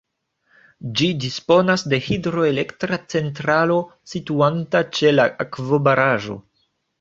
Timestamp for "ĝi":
1.01-1.09